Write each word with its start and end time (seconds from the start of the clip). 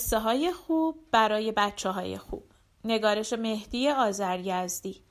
قصه 0.00 0.18
های 0.18 0.52
خوب 0.52 1.04
برای 1.10 1.52
بچه 1.52 1.90
های 1.90 2.18
خوب. 2.18 2.44
نگارش 2.84 3.32
مهدی 3.32 3.88
آزریزدی 3.88 5.02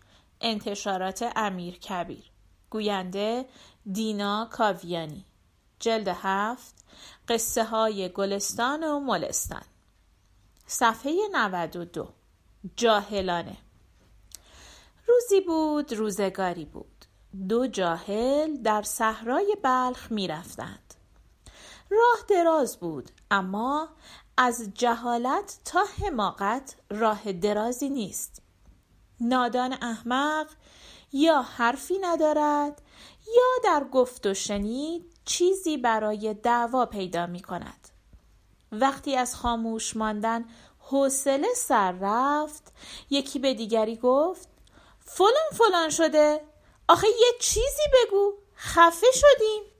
انتشارات 0.41 1.31
امیر 1.35 1.79
کبیر. 1.79 2.31
گوینده 2.69 3.45
دینا 3.91 4.49
کاویانی. 4.51 5.25
جلد 5.79 6.07
هفت 6.07 6.85
قصه 7.27 7.63
های 7.63 8.09
گلستان 8.09 8.83
و 8.83 8.99
ملستان. 8.99 9.63
صفحه 10.65 11.13
92 11.31 12.13
جاهلانه. 12.75 13.57
روزی 15.07 15.41
بود 15.41 15.93
روزگاری 15.93 16.65
بود. 16.65 17.05
دو 17.49 17.67
جاهل 17.67 18.57
در 18.57 18.81
صحرای 18.81 19.57
بلخ 19.63 20.11
می 20.11 20.27
رفتند. 20.27 20.88
راه 21.89 22.25
دراز 22.27 22.77
بود. 22.77 23.11
اما 23.31 23.89
از 24.37 24.71
جهالت 24.73 25.59
تا 25.65 25.83
حماقت 26.01 26.75
راه 26.89 27.31
درازی 27.31 27.89
نیست. 27.89 28.41
نادان 29.21 29.73
احمق 29.73 30.47
یا 31.13 31.41
حرفی 31.41 31.97
ندارد 31.97 32.81
یا 33.35 33.43
در 33.63 33.83
گفت 33.83 34.27
و 34.27 34.33
شنید 34.33 35.13
چیزی 35.25 35.77
برای 35.77 36.33
دعوا 36.33 36.85
پیدا 36.85 37.27
می 37.27 37.41
کند. 37.41 37.89
وقتی 38.71 39.15
از 39.15 39.35
خاموش 39.35 39.95
ماندن 39.97 40.45
حوصله 40.79 41.53
سر 41.55 41.91
رفت 41.91 42.73
یکی 43.09 43.39
به 43.39 43.53
دیگری 43.53 43.95
گفت 43.95 44.49
فلان 44.99 45.49
فلان 45.53 45.89
شده. 45.89 46.41
آخه 46.87 47.07
یه 47.07 47.31
چیزی 47.39 47.83
بگو. 47.93 48.33
خفه 48.55 49.07
شدیم. 49.13 49.78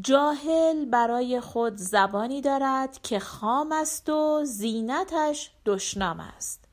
جاهل 0.00 0.84
برای 0.84 1.40
خود 1.40 1.76
زبانی 1.76 2.40
دارد 2.40 3.02
که 3.02 3.18
خام 3.18 3.72
است 3.72 4.08
و 4.08 4.44
زینتش 4.44 5.50
دشنام 5.66 6.20
است. 6.20 6.64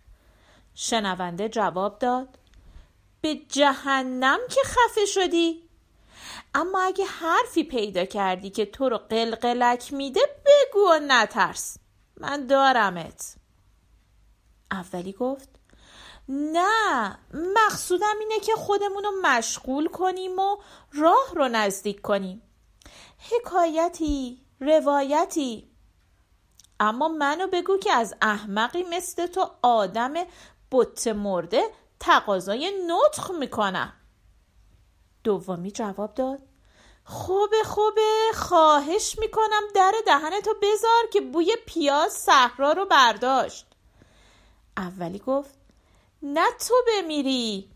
شنونده 0.76 1.50
جواب 1.50 2.00
داد 2.00 2.40
به 3.22 3.36
جهنم 3.36 4.40
که 4.50 4.62
خفه 4.66 5.06
شدی. 5.06 5.70
اما 6.54 6.82
اگه 6.82 7.06
حرفی 7.06 7.64
پیدا 7.64 8.06
کردی 8.06 8.50
که 8.50 8.66
تو 8.66 8.90
رو 8.90 8.98
قلقلک 8.98 9.94
میده 9.94 10.22
بگو 10.46 10.80
و 10.80 11.00
نترس. 11.08 11.78
من 12.18 12.48
دارمت. 12.48 13.36
اولی 14.72 15.14
گفت 15.14 15.50
نه 16.30 17.18
مقصودم 17.34 18.16
اینه 18.20 18.40
که 18.40 18.52
خودمون 18.52 19.04
رو 19.04 19.12
مشغول 19.24 19.88
کنیم 19.88 20.40
و 20.40 20.58
راه 20.94 21.34
رو 21.36 21.48
نزدیک 21.48 22.02
کنیم. 22.02 22.42
حکایتی 23.32 24.42
روایتی. 24.60 25.72
اما 26.80 27.08
منو 27.08 27.48
بگو 27.48 27.78
که 27.78 27.94
از 27.94 28.16
احمقی 28.22 28.84
مثل 28.84 29.28
تو 29.28 29.50
آدم 29.62 30.14
بت 30.72 31.08
مرده 31.08 31.64
تقاضای 32.00 32.72
نطخ 32.88 33.32
می‌کنم 33.32 33.94
دومی 35.24 35.72
جواب 35.72 36.14
داد. 36.14 36.40
خوبه 37.06 37.64
خوبه 37.66 38.32
خواهش 38.34 39.20
می‌کنم 39.20 39.62
در 39.76 39.94
دهنتو 40.06 40.54
بذار 40.62 41.08
که 41.14 41.22
بوی 41.22 41.56
پیاز 41.66 42.14
صحرا 42.14 42.72
رو 42.72 42.86
برداشت. 42.86 43.66
اولی 44.78 45.20
گفت 45.20 45.54
نه 46.22 46.52
تو 46.68 46.76
بمیری. 46.88 47.70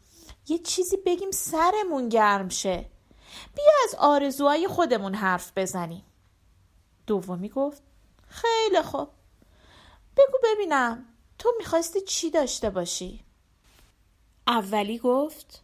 یه 0.48 0.58
چیزی 0.58 0.98
بگیم 0.98 1.32
سرمون 1.32 2.10
گرم 2.10 2.50
شه. 2.50 2.86
بیا 3.56 3.74
از 3.84 3.96
آرزوهای 3.96 4.68
خودمون 4.68 5.16
حرف 5.16 5.52
بزنیم. 5.56 6.04
دومی 7.08 7.50
گفت 7.50 7.82
خیلی 8.28 8.82
خوب. 8.82 9.10
بگو 10.18 10.38
ببینم 10.44 11.06
تو 11.40 11.54
می‌خواستی 11.58 12.02
چی 12.02 12.30
داشته 12.30 12.70
باشی؟ 12.70 13.24
اولی 14.48 14.98
گفت 14.98 15.62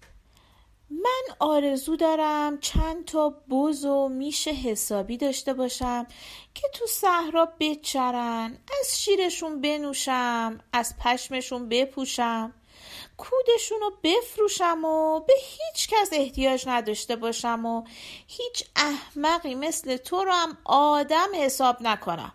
من 0.89 1.35
آرزو 1.39 1.95
دارم 1.95 2.59
چند 2.59 3.05
تا 3.05 3.29
بز 3.29 3.85
و 3.85 4.09
میش 4.09 4.47
حسابی 4.47 5.17
داشته 5.17 5.53
باشم 5.53 6.07
که 6.53 6.67
تو 6.73 6.85
صحرا 6.85 7.53
بچرن 7.59 8.57
از 8.79 9.01
شیرشون 9.01 9.61
بنوشم 9.61 10.59
از 10.73 10.95
پشمشون 10.99 11.69
بپوشم. 11.69 12.53
کودشون 13.17 13.79
رو 13.79 13.91
بفروشم 14.03 14.85
و 14.85 15.19
به 15.19 15.33
هیچ 15.37 15.87
کس 15.87 16.09
احتیاج 16.11 16.63
نداشته 16.67 17.15
باشم 17.15 17.65
و 17.65 17.83
هیچ 18.27 18.65
احمقی 18.75 19.55
مثل 19.55 19.97
تو 19.97 20.23
رو 20.23 20.31
هم 20.31 20.57
آدم 20.65 21.27
حساب 21.35 21.77
نکنم. 21.81 22.33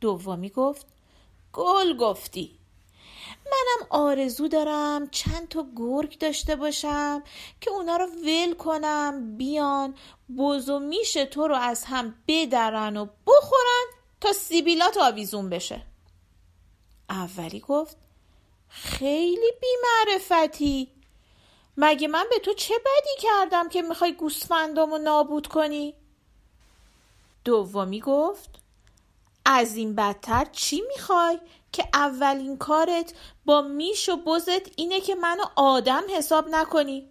دومی 0.00 0.50
گفت 0.50 0.86
گل 1.52 1.96
گفتی. 1.96 2.58
منم 3.46 3.86
آرزو 3.90 4.48
دارم 4.48 5.08
چند 5.10 5.48
تا 5.48 5.66
گرگ 5.76 6.18
داشته 6.18 6.56
باشم 6.56 7.22
که 7.60 7.70
اونا 7.70 7.96
رو 7.96 8.06
ول 8.06 8.54
کنم 8.54 9.36
بیان 9.36 9.94
بز 10.38 10.68
و 10.68 10.78
میش 10.78 11.12
تو 11.12 11.48
رو 11.48 11.54
از 11.54 11.84
هم 11.84 12.14
بدرن 12.28 12.96
و 12.96 13.06
بخورن 13.26 13.86
تا 14.20 14.32
سیبیلات 14.32 14.96
آویزون 14.96 15.48
بشه. 15.48 15.82
اولی 17.10 17.60
گفت 17.60 17.96
خیلی 18.82 19.52
بیمعرفتی. 19.60 20.92
مگه 21.76 22.08
من 22.08 22.26
به 22.30 22.38
تو 22.38 22.54
چه 22.54 22.74
بدی 22.78 23.22
کردم 23.22 23.68
که 23.68 23.82
می‌خوای 23.82 24.12
گوسفندامو 24.12 24.98
نابود 24.98 25.46
کنی؟ 25.46 25.94
دومی 27.44 28.00
گفت 28.00 28.50
از 29.44 29.76
این 29.76 29.94
بدتر 29.94 30.44
چی 30.52 30.82
می‌خوای 30.88 31.40
که 31.72 31.88
اولین 31.94 32.58
کارت 32.58 33.14
با 33.44 33.62
میش 33.62 34.08
و 34.08 34.16
بزت 34.16 34.78
اینه 34.78 35.00
که 35.00 35.14
منو 35.14 35.44
آدم 35.56 36.02
حساب 36.16 36.48
نکنی؟ 36.48 37.08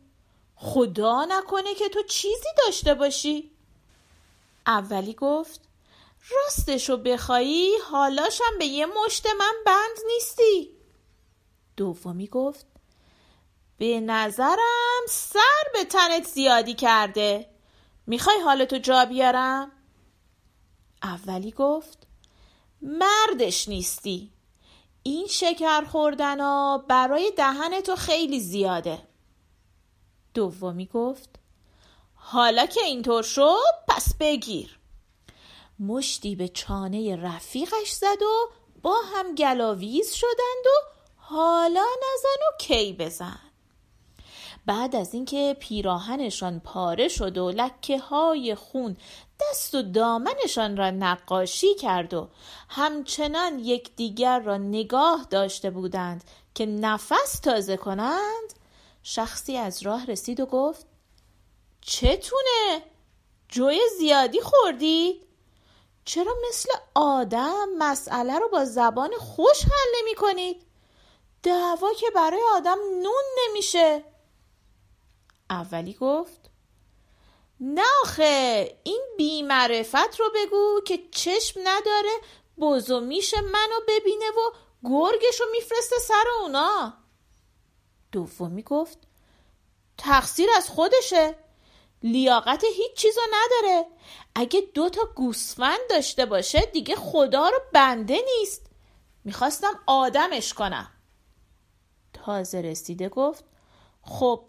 خدا 0.56 1.26
نکنه 1.26 1.74
که 1.74 1.90
تو 1.90 2.04
چیزی 2.04 2.50
داشته 2.66 2.94
باشی. 2.94 3.52
اولی 4.68 5.14
گفت 5.14 5.62
راستشو 6.30 6.98
بخوایی 6.98 7.78
حالاشم 7.92 8.58
به 8.60 8.66
یه 8.66 8.86
مشت 8.86 9.26
من 9.26 9.54
بند 9.66 9.98
نیستی. 10.08 10.75
دومی 11.78 12.28
گفت 12.28 12.66
به 13.78 14.00
نظرم 14.00 15.06
سر 15.10 15.64
به 15.74 15.86
تنت 15.86 16.28
زیادی 16.28 16.74
کرده. 16.74 17.50
می‌خوای 18.08 18.40
حالتو 18.40 18.78
جا 18.78 19.06
بیارم؟ 19.06 19.72
اولی 21.04 21.52
گفت 21.52 22.08
مردش 22.82 23.70
نیستی. 23.70 24.32
این 25.04 25.28
شکر 25.28 25.84
خوردن 25.86 26.38
برای 26.78 27.32
دهن 27.38 27.82
تو 27.82 27.96
خیلی 27.96 28.40
زیاده. 28.40 29.08
دومی 30.34 30.86
گفت 30.86 31.30
حالا 32.14 32.66
که 32.66 32.84
اینطور 32.84 33.24
شد 33.24 33.76
پس 33.88 34.14
بگیر. 34.20 34.80
مشتی 35.80 36.36
به 36.36 36.48
چانه 36.48 37.16
رفیقش 37.16 37.92
زد 37.92 38.22
و 38.22 38.52
با 38.82 38.96
هم 39.14 39.36
گلاویز 39.36 40.14
شدند 40.14 40.66
و 40.66 40.95
حالا 41.28 41.86
نزن 42.04 42.40
و 42.48 42.58
کی 42.60 42.94
بزن 42.94 43.40
بعد 44.66 44.96
از 44.96 45.14
اینکه 45.14 45.58
پیراهنشان 45.60 46.60
پاره 46.60 47.08
شد 47.08 47.38
و 47.38 47.52
لکه 47.52 48.00
های 48.00 48.56
خون 48.56 48.98
دست 49.42 49.76
و 49.76 49.82
دامنشان 49.82 50.78
را 50.78 50.90
نقاشی 50.90 51.76
کرد 51.76 52.14
و 52.14 52.30
همچنان 52.70 53.60
یکدیگر 53.60 54.40
را 54.40 54.58
نگاه 54.58 55.28
داشته 55.30 55.70
بودند 55.70 56.24
که 56.56 56.66
نفس 56.66 57.40
تازه 57.40 57.78
کنند 57.78 58.54
شخصی 59.04 59.58
از 59.58 59.84
راه 59.84 60.06
رسید 60.06 60.40
و 60.40 60.46
گفت 60.46 60.86
چتونه؟ 61.82 62.82
جوی 63.50 63.80
زیادی 63.98 64.42
خوردید؟ 64.42 65.26
چرا 66.06 66.34
مثل 66.50 66.70
آدم 66.96 67.66
مسئله 67.78 68.40
رو 68.40 68.50
با 68.50 68.66
زبان 68.66 69.12
خوش 69.20 69.64
حل 69.64 70.02
نمی 70.02 70.16
کنید؟ 70.16 70.65
دعوا 71.46 71.94
که 71.94 72.10
برای 72.16 72.42
آدم 72.56 72.78
نون 73.02 73.24
نمیشه. 73.38 74.04
اولی 75.50 75.94
گفت 75.94 76.50
نه 77.60 77.84
آخه 78.04 78.78
این 78.84 79.02
بیمعرفت 79.18 80.20
رو 80.20 80.32
بگو 80.36 80.82
که 80.86 81.00
چشم 81.12 81.60
نداره 81.64 82.12
بز 82.58 82.92
و 82.92 83.00
میش 83.00 83.34
منو 83.34 83.80
ببینه 83.88 84.30
و 84.30 84.52
گرگش 84.84 85.42
رو 85.42 85.46
میفرسته 85.52 85.96
سر 86.00 86.24
اونا. 86.42 86.94
دومی 88.12 88.64
گفت 88.64 88.98
تقصیر 89.98 90.50
از 90.58 90.70
خودشه. 90.70 91.36
لیاقت 92.04 92.64
هیچ 92.64 92.94
چیزو 92.96 93.22
نداره. 93.34 93.86
اگه 94.36 94.62
دو 94.62 94.90
تا 94.90 95.02
گوسفند 95.16 95.80
داشته 95.90 96.26
باشه 96.26 96.60
دیگه 96.60 96.96
خدا 96.96 97.50
رو 97.50 97.60
بنده 97.74 98.22
نیست. 98.38 98.66
می‌خواستم 99.24 99.80
آدمش 99.88 100.54
کنم. 100.54 100.95
تازه 102.16 102.62
رسیده 102.62 103.10
گفت 103.10 103.44
خب 104.02 104.44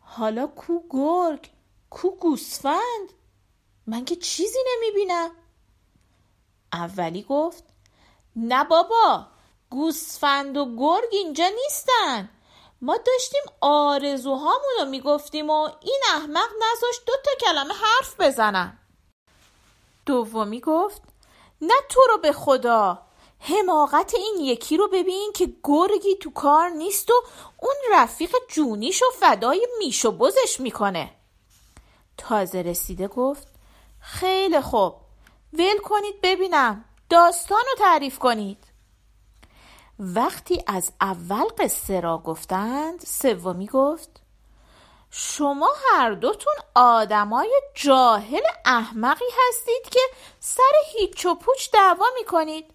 حالا 0.00 0.46
کو 0.46 0.80
گرگ 0.90 1.50
کو 1.90 2.10
گوسفند؟ 2.10 3.12
من 3.86 4.04
که 4.04 4.16
چیزی 4.16 4.58
نمی‌بینم. 4.68 5.30
اولی 6.72 7.22
گفت 7.22 7.64
نه 8.36 8.64
بابا 8.64 9.26
گوسفند 9.70 10.56
و 10.56 10.76
گرگ 10.76 11.08
اینجا 11.12 11.48
نیستن. 11.64 12.30
ما 12.80 12.96
داشتیم 12.96 13.42
آرزوهامون 13.60 14.74
رو 14.78 14.84
می‌گفتیم 14.84 15.50
و 15.50 15.70
این 15.80 16.02
احمق 16.14 16.48
نذاشت 16.60 17.04
دو 17.06 17.12
تا 17.24 17.30
کلمه 17.40 17.74
حرف 17.74 18.20
بزنم 18.20 18.78
دومی 20.06 20.60
گفت 20.60 21.02
نه 21.60 21.74
تو 21.88 22.00
رو 22.08 22.18
به 22.18 22.32
خدا. 22.32 23.07
حماقت 23.40 24.14
این 24.14 24.36
یکی 24.40 24.76
رو 24.76 24.88
ببین 24.88 25.32
که 25.34 25.52
گرگی 25.64 26.16
تو 26.16 26.30
کار 26.30 26.68
نیست 26.68 27.10
و 27.10 27.14
اون 27.62 27.74
رفیق 27.92 28.34
جونیش 28.48 29.02
و 29.02 29.06
فدای 29.20 29.68
میش 29.78 30.04
و 30.04 30.10
بزش 30.10 30.60
می‌کنه. 30.60 31.10
تازه 32.16 32.62
رسیده 32.62 33.08
گفت 33.08 33.48
خیلی 34.00 34.60
خوب. 34.60 34.94
ول 35.52 35.78
کنید 35.78 36.20
ببینم. 36.22 36.84
داستان 37.10 37.62
رو 37.70 37.84
تعریف 37.84 38.18
کنید. 38.18 38.64
وقتی 39.98 40.64
از 40.66 40.92
اول 41.00 41.44
قصه 41.58 42.00
را 42.00 42.18
گفتند 42.18 43.00
سومی 43.00 43.66
گفت 43.66 44.10
شما 45.10 45.70
هر 45.90 46.10
دوتون 46.10 46.54
آدمای 46.74 47.60
جاهل 47.74 48.42
احمقی 48.64 49.24
هستید 49.48 49.92
که 49.92 50.00
سر 50.40 50.72
هیچ 50.92 51.26
و 51.26 51.34
پوچ 51.34 51.70
دعوا 51.72 52.06
می‌کنید. 52.18 52.74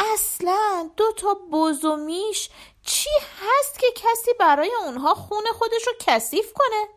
اصلا 0.00 0.90
دو 0.96 1.12
تا 1.12 1.34
بز 1.52 1.84
و 1.84 1.96
میش 1.96 2.50
چی 2.86 3.10
هست 3.40 3.78
که 3.78 3.86
کسی 3.94 4.30
برای 4.40 4.72
اونها 4.84 5.14
خون 5.14 5.44
خودش 5.58 5.86
رو 5.86 5.92
کثیف 6.00 6.52
کنه؟ 6.52 6.88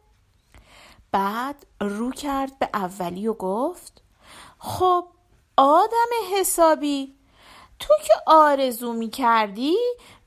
بعد 1.11 1.65
رو 1.81 2.11
کرد 2.11 2.59
به 2.59 2.69
اولی 2.73 3.27
و 3.27 3.33
گفت 3.33 4.01
خب 4.59 5.07
آدم 5.57 6.09
حسابی 6.33 7.15
تو 7.79 7.93
که 8.03 8.13
آرزو 8.27 8.93
می 8.93 9.09
کردی 9.09 9.77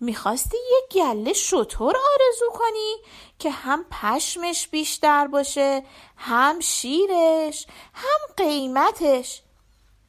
می‌خواستی 0.00 0.56
یه 0.56 0.81
گله 0.90 1.32
شطور 1.32 1.96
آرزو 1.96 2.50
کنی 2.58 2.96
که 3.38 3.50
هم 3.50 3.84
پشمش 4.02 4.69
بیشتر 4.69 5.26
باشه 5.26 5.82
هم 6.17 6.61
شیرش 6.61 7.67
هم 7.94 8.34
قیمتش. 8.37 9.43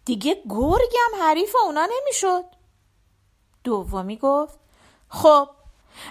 دیگه 0.05 0.43
گرگم 0.49 1.21
حریف 1.21 1.55
اونا 1.55 1.85
نمی‌شد. 1.85 2.56
دومی 3.67 4.17
گفت 4.17 4.59
خب 5.09 5.49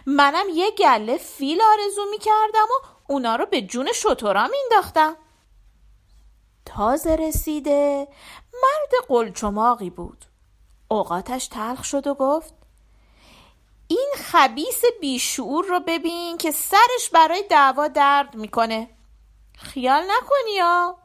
منم 0.07 0.45
یه 0.55 0.71
گله 0.71 1.17
فیل 1.17 1.63
آرزو 1.63 2.11
می 2.11 2.19
کردم 2.19 2.65
و 2.71 2.87
اونا 3.09 3.37
رو 3.37 3.47
به 3.47 3.63
جون 3.63 3.93
شطورا 3.93 4.49
مینداختم 4.49 5.17
تازه 6.65 7.17
رسیده 7.17 8.09
مرد 8.53 9.07
قلچماقی 9.09 9.91
بود. 9.91 10.25
اوقاتش 10.89 11.47
تلخ 11.47 11.85
شد 11.85 12.07
و 12.07 12.15
گفت 12.15 12.55
این 13.89 14.13
خبیس 14.17 14.83
بیشعور 15.01 15.65
رو 15.65 15.81
ببین 15.81 16.39
که 16.39 16.51
سرش 16.51 17.11
برای 17.13 17.45
دعوا 17.51 17.89
درد 17.89 18.35
می‌کنه. 18.35 18.91
خیال 19.59 20.03
نکنی 20.03 20.55
یا 20.57 20.99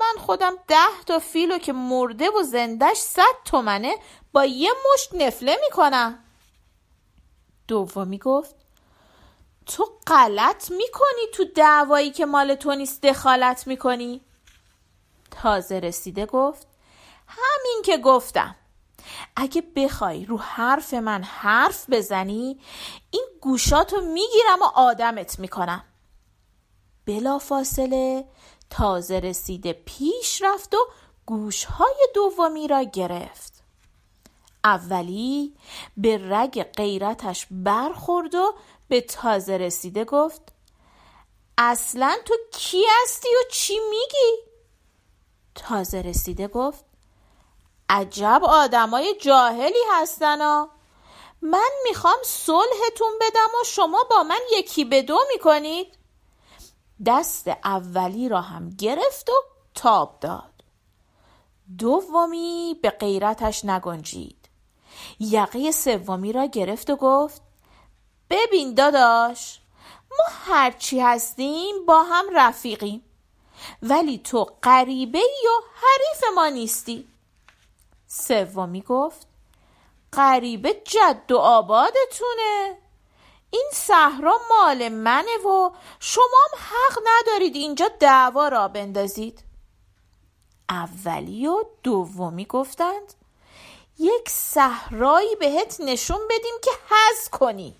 من 0.00 0.22
خودم 0.22 0.52
ده 0.68 1.04
تا 1.06 1.18
فیلو 1.18 1.58
که 1.58 1.72
مرده 1.72 2.30
و 2.30 2.42
زندش 2.42 2.96
صد 2.96 3.22
تومنه 3.44 3.96
با 4.32 4.44
یه 4.44 4.70
مشت 4.92 5.14
نفله 5.14 5.56
می‌کنم. 5.64 6.18
دومی 7.68 8.18
گفت 8.18 8.54
تو 9.66 9.88
غلط 10.06 10.70
می‌کنی 10.70 11.26
تو 11.34 11.44
دعوایی 11.44 12.10
که 12.10 12.26
مال 12.26 12.54
تو 12.54 12.74
نیست 12.74 13.02
دخالت 13.02 13.66
می‌کنی. 13.66 14.20
تازه 15.30 15.78
رسیده 15.78 16.26
گفت 16.26 16.66
همین 17.26 17.82
که 17.84 17.98
گفتم. 17.98 18.56
اگه 19.36 19.62
بخوای 19.76 20.24
رو 20.24 20.38
حرف 20.38 20.94
من 20.94 21.22
حرف 21.22 21.90
بزنی 21.90 22.60
این 23.10 23.26
گوشاتو 23.40 24.00
می‌گیرم 24.00 24.62
و 24.62 24.64
آدمت 24.64 25.38
می‌کنم. 25.38 25.84
بلا 27.06 27.38
فاصله 27.38 28.28
تازه 28.70 29.18
رسیده 29.18 29.72
پیش 29.72 30.42
رفت 30.42 30.74
و 30.74 30.78
گوشهای 31.26 32.08
دومی 32.14 32.68
را 32.68 32.82
گرفت. 32.82 33.52
اولی 34.64 35.56
به 35.96 36.20
رگ 36.30 36.62
غیرتش 36.62 37.46
برخورد 37.50 38.34
و 38.34 38.54
به 38.88 39.00
تازه 39.00 39.56
رسیده 39.56 40.04
گفت 40.04 40.42
اصلا 41.58 42.16
تو 42.24 42.34
کی 42.52 42.84
هستی 43.02 43.28
و 43.28 43.50
چی 43.52 43.78
میگی؟ 43.90 44.42
تازه 45.54 46.00
رسیده 46.00 46.48
گفت 46.48 46.84
عجب 47.88 48.40
آدمای 48.44 49.14
جاهلی 49.20 49.82
هستن 49.92 50.40
ها. 50.40 50.70
من 51.42 51.70
می‌خوام 51.88 52.18
صلحتون 52.24 53.12
بدم 53.20 53.48
و 53.60 53.64
شما 53.64 54.04
با 54.10 54.22
من 54.22 54.40
یکی 54.52 54.84
به 54.84 55.02
دو 55.02 55.18
می‌کنید. 55.32 55.95
دست 57.04 57.48
اولی 57.48 58.28
را 58.28 58.40
هم 58.40 58.70
گرفت 58.70 59.30
و 59.30 59.32
تاب 59.74 60.16
داد. 60.20 60.52
دومی 61.78 62.76
به 62.82 62.90
غیرتش 62.90 63.64
نگنجید. 63.64 64.48
یقه 65.20 65.70
سومی 65.70 66.32
را 66.32 66.46
گرفت 66.46 66.90
و 66.90 66.96
گفت 66.96 67.42
ببین 68.30 68.74
داداش 68.74 69.60
ما 70.10 70.24
هرچی 70.28 71.00
هستیم 71.00 71.86
با 71.86 72.02
هم 72.02 72.24
رفیقیم 72.34 73.02
ولی 73.82 74.18
تو 74.18 74.44
غریبه 74.62 75.18
ای 75.18 75.48
و 75.48 75.62
حریف 75.74 76.24
ما 76.34 76.48
نیستی. 76.48 77.08
سومی 78.06 78.82
گفت 78.82 79.26
غریبه 80.12 80.82
جد 80.84 81.32
و 81.32 81.38
آبادتونه. 81.38 82.78
این 83.56 83.70
صحرا 83.72 84.38
مال 84.50 84.88
منه 84.88 85.36
و 85.44 85.70
شما 86.00 86.24
هم 86.24 86.58
حق 86.58 87.02
ندارید 87.06 87.56
اینجا 87.56 87.88
دعوا 88.00 88.48
را 88.48 88.68
بندازید. 88.68 89.44
اولی 90.68 91.46
و 91.46 91.64
دومی 91.82 92.44
گفتند 92.44 93.14
یک 93.98 94.28
صحرایی 94.28 95.36
بهت 95.36 95.80
نشون 95.80 96.20
بدیم 96.30 96.54
که 96.62 96.70
حز 96.70 97.28
کنی. 97.28 97.76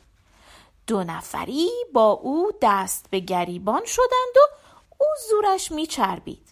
دو 0.87 1.04
نفری 1.04 1.71
با 1.92 2.11
او 2.11 2.52
دست 2.62 3.11
به 3.11 3.21
گریبان 3.21 3.85
شدند 3.85 4.37
و 4.37 4.54
او 4.99 5.06
زورش 5.30 5.73
میچربید. 5.73 6.49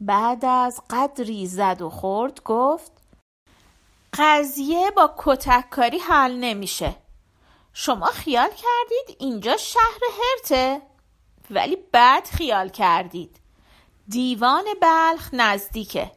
بعد 0.00 0.44
از 0.44 0.80
قدری 0.90 1.46
زد 1.46 1.82
و 1.82 1.90
خورد 1.90 2.42
گفت 2.42 2.92
قضیه 4.18 4.90
با 4.90 5.14
کتککاری 5.18 5.98
حل 5.98 6.32
نمیشه. 6.32 7.01
شما 7.74 8.06
خیال 8.06 8.48
کردید 8.50 9.16
اینجا 9.18 9.56
شهر 9.56 10.00
هرته؟ 10.20 10.82
ولی 11.50 11.76
بد 11.92 12.26
خیال 12.26 12.68
کردید. 12.68 13.36
دیوان 14.08 14.64
بلخ 14.82 15.30
نزدیکه. 15.32 16.12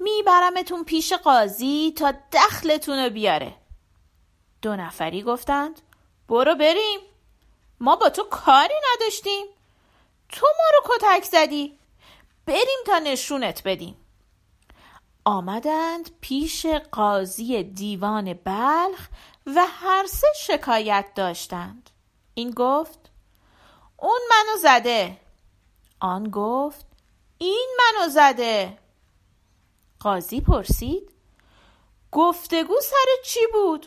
میبرمتون 0.00 0.84
پیش 0.84 1.12
قاضی 1.12 1.94
تا 1.96 2.14
دخلتون 2.32 2.98
رو 2.98 3.10
بیاره. 3.10 3.54
دو 4.62 4.76
نفری 4.76 5.22
گفتند 5.22 5.80
برو 6.28 6.54
بریم. 6.54 7.00
ما 7.80 7.96
با 7.96 8.08
تو 8.08 8.22
کاری 8.22 8.74
نداشتیم. 8.94 9.46
تو 10.28 10.46
ما 10.46 10.64
رو 10.78 10.96
کتک 10.96 11.24
زدی. 11.24 11.78
بریم 12.46 12.78
تا 12.86 12.98
نشونت 12.98 13.62
بدیم. 13.64 13.96
آمدند 15.24 16.10
پیش 16.20 16.66
قاضی 16.66 17.62
دیوان 17.62 18.32
بلخ 18.32 19.08
و 19.56 19.66
هر 19.68 20.06
سه 20.06 20.26
شکایت 20.36 21.06
داشتند. 21.14 21.90
این 22.34 22.50
گفت 22.50 23.10
اون 23.96 24.20
منو 24.30 24.56
زده. 24.62 25.20
آن 26.00 26.30
گفت 26.30 26.86
این 27.38 27.68
منو 27.78 28.08
زده. 28.08 28.78
قاضی 30.00 30.40
پرسید 30.40 31.12
گفتگو 32.12 32.74
سر 32.82 33.22
چی 33.24 33.40
بود؟ 33.52 33.86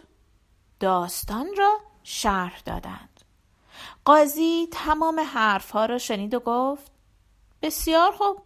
داستان 0.79 1.55
را 1.57 1.79
شرح 2.03 2.61
دادند. 2.65 3.21
قاضی 4.05 4.67
تمام 4.71 5.19
حرفها 5.19 5.85
را 5.85 5.97
شنید 5.97 6.33
و 6.33 6.39
گفت 6.39 6.91
بسیار 7.61 8.11
خوب. 8.11 8.41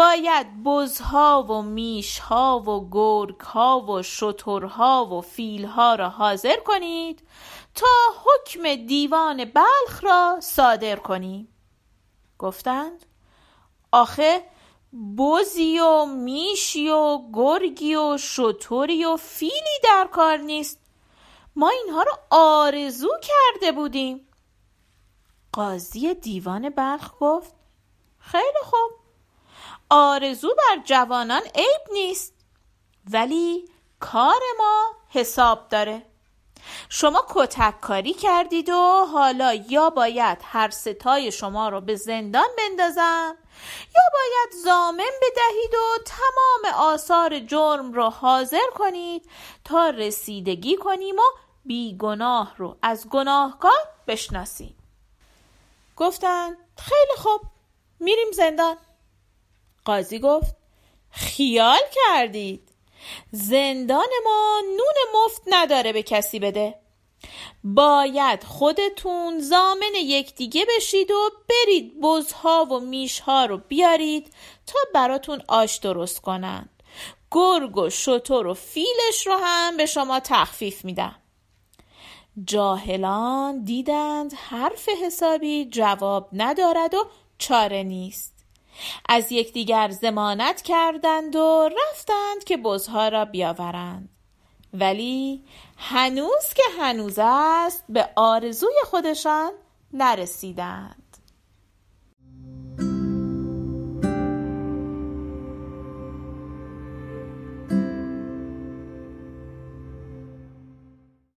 باید 0.00 0.62
بزها 0.62 1.42
و 1.42 1.62
میشها 1.62 2.60
و 2.60 2.88
گرگها 2.90 3.80
و 3.80 4.02
شترها 4.02 5.06
و 5.06 5.20
فیلها 5.20 5.94
را 5.94 6.08
حاضر 6.08 6.56
کنید 6.56 7.28
تا 7.74 7.86
حکم 8.24 8.86
دیوان 8.86 9.44
بلخ 9.44 10.04
را 10.04 10.36
صادر 10.42 10.96
کنیم. 10.96 11.48
گفتند 12.38 13.06
آخه 13.92 14.44
بزی 15.18 15.78
و 15.78 16.04
میشی 16.04 16.88
و 16.88 17.18
گرگی 17.32 17.94
و 17.94 18.18
شتری 18.18 19.04
و 19.04 19.16
فیلی 19.16 19.78
در 19.84 20.08
کار 20.12 20.36
نیست. 20.36 20.78
ما 21.56 21.68
اینها 21.68 22.02
رو 22.02 22.12
آرزو 22.30 23.10
کرده 23.22 23.72
بودیم. 23.72 24.28
قاضی 25.52 26.14
دیوان 26.14 26.70
بلخ 26.70 27.10
گفت 27.20 27.54
خیلی 28.18 28.60
خوب. 28.62 28.99
آرزو 29.90 30.48
بر 30.48 30.82
جوانان 30.84 31.42
عیب 31.54 31.80
نیست 31.92 32.34
ولی 33.10 33.68
کار 34.00 34.40
ما 34.58 34.86
حساب 35.08 35.68
داره. 35.68 36.02
شما 36.88 37.26
کتک 37.28 37.80
کاری 37.80 38.14
کردید 38.14 38.68
و 38.68 39.06
حالا 39.12 39.54
یا 39.54 39.90
باید 39.90 40.38
هر 40.44 40.70
ستای 40.70 41.32
شما 41.32 41.68
رو 41.68 41.80
به 41.80 41.96
زندان 41.96 42.48
بندازم 42.58 43.36
یا 43.94 44.02
باید 44.12 44.64
زامن 44.64 45.10
بدهید 45.22 45.74
و 45.74 46.02
تمام 46.06 46.74
آثار 46.74 47.38
جرم 47.38 47.92
رو 47.92 48.10
حاضر 48.10 48.70
کنید 48.74 49.30
تا 49.64 49.90
رسیدگی 49.90 50.76
کنیم 50.76 51.16
و 51.18 51.38
بیگناه 51.64 52.54
رو 52.56 52.76
از 52.82 53.08
گناهکار 53.08 53.88
بشناسیم. 54.06 54.76
گفتن 55.96 56.56
خیلی 56.76 57.16
خوب 57.16 57.40
میریم 58.00 58.32
زندان. 58.32 58.76
قاضی 59.84 60.18
گفت 60.18 60.56
خیال 61.10 61.80
کردید. 61.92 62.68
زندان 63.32 64.08
ما 64.24 64.60
نون 64.64 65.24
مفت 65.24 65.42
نداره 65.46 65.92
به 65.92 66.02
کسی 66.02 66.38
بده. 66.38 66.74
باید 67.64 68.44
خودتون 68.44 69.40
زامن 69.40 69.94
یکدیگه 69.94 70.66
بشید 70.76 71.10
و 71.10 71.30
برید 71.48 72.00
بزها 72.00 72.64
و 72.64 72.80
میشها 72.80 73.44
رو 73.44 73.58
بیارید 73.58 74.34
تا 74.66 74.78
براتون 74.94 75.42
آش 75.48 75.76
درست 75.76 76.20
کنند 76.20 76.70
گرگ 77.30 77.76
و 77.76 77.90
شتر 77.90 78.46
و 78.46 78.54
فیلش 78.54 79.26
رو 79.26 79.36
هم 79.42 79.76
به 79.76 79.86
شما 79.86 80.20
تخفیف 80.20 80.84
میدم. 80.84 81.16
جاهلان 82.44 83.64
دیدند 83.64 84.32
حرف 84.34 84.88
حسابی 84.88 85.64
جواب 85.64 86.28
ندارد 86.32 86.94
و 86.94 87.06
چاره 87.38 87.82
نیست. 87.82 88.39
از 89.08 89.32
یکدیگر 89.32 89.90
زمانت 89.90 90.62
کردند 90.62 91.36
و 91.36 91.68
رفتند 91.68 92.44
که 92.46 92.56
بزها 92.56 93.08
را 93.08 93.24
بیاورند. 93.24 94.08
ولی 94.74 95.44
هنوز 95.76 96.54
که 96.56 96.62
هنوز 96.80 97.18
است 97.22 97.84
به 97.88 98.08
آرزوی 98.16 98.74
خودشان 98.84 99.52
نرسیدند. 99.92 100.99